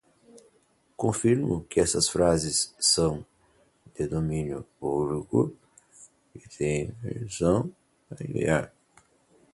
Confirmo 1.01 1.57
que 1.69 1.79
estas 1.79 2.09
frases 2.09 2.73
são 2.79 3.23
de 3.93 4.07
domínio 4.07 4.65
público 4.79 5.55
e 6.33 6.39
tenho 6.57 6.95
permissão 7.03 7.71
para 8.09 8.25
enviar 8.25 8.73